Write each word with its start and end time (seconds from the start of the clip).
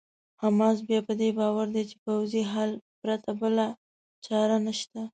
حماس 0.43 0.77
بیا 0.87 0.99
په 1.07 1.13
دې 1.19 1.29
باور 1.39 1.67
دی 1.75 1.83
چې 1.89 1.95
پوځي 2.05 2.41
حل 2.51 2.71
پرته 3.01 3.29
بله 3.41 3.65
چاره 4.25 4.55
نشته. 4.65 5.01